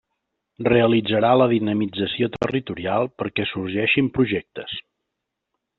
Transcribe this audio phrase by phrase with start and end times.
[0.67, 4.79] Realitzarà la dinamització territorial perquè sorgeixin projectes.